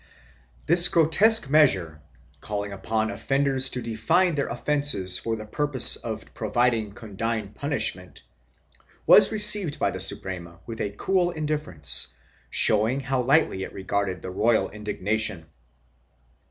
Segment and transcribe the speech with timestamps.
[0.65, 2.01] This grotesque measure,
[2.39, 8.23] calling upon offenders to define their offences for the purpose of providing condign punishment,
[9.05, 12.15] was received by the Suprema with a cool indifference
[12.49, 15.45] showing how lightly it regarded the royal indignation.